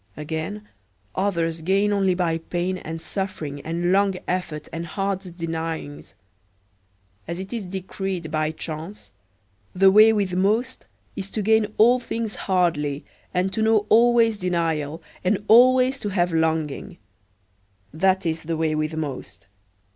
[0.17, 0.67] Again,
[1.13, 6.15] others gain only by pain and suffering and long effort and hard denyings.
[7.27, 9.11] As it is decreed by chance,
[9.75, 15.03] the way with most is to gain all things hardly, and to know always denial,
[15.23, 16.97] and always to have longing.
[17.93, 19.45] That is the way with most.